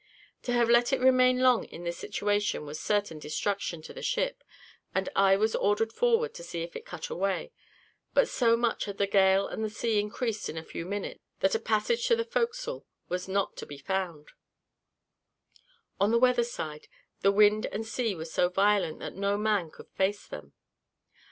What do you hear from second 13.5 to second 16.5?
to be found: on the weather